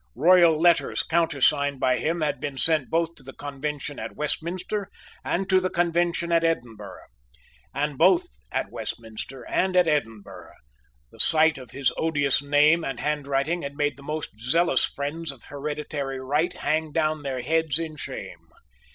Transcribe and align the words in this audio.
Royal 0.15 0.59
letters 0.59 1.03
countersigned 1.03 1.79
by 1.79 1.99
him 1.99 2.21
had 2.21 2.39
been 2.39 2.57
sent 2.57 2.89
both 2.89 3.13
to 3.13 3.21
the 3.21 3.33
Convention 3.33 3.99
at 3.99 4.15
Westminster 4.15 4.89
and 5.23 5.47
to 5.47 5.59
the 5.59 5.69
Convention 5.69 6.31
at 6.31 6.43
Edinburgh; 6.43 7.03
and, 7.71 7.99
both 7.99 8.25
at 8.51 8.71
Westminster 8.71 9.45
and 9.47 9.75
at 9.77 9.87
Edinburgh, 9.87 10.55
the 11.11 11.19
sight 11.19 11.59
of 11.59 11.69
his 11.69 11.93
odious 11.97 12.41
name 12.41 12.83
and 12.83 12.99
handwriting 12.99 13.61
had 13.61 13.75
made 13.75 13.95
the 13.95 14.01
most 14.01 14.39
zealous 14.39 14.83
friends 14.83 15.31
of 15.31 15.43
hereditary 15.43 16.19
right 16.19 16.51
hang 16.53 16.91
down 16.91 17.21
their 17.21 17.41
heads 17.41 17.77
in 17.77 17.95
shame. 17.95 18.47